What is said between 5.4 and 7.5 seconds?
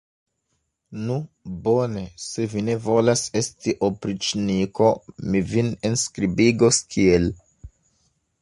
vin enskribigos kiel.